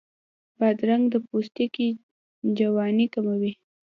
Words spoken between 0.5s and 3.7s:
بادرنګ د پوستکي جوانۍ کموي.